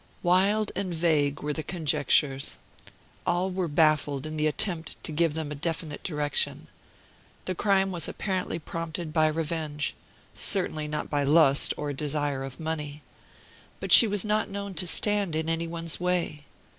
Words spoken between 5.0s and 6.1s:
to give them a definite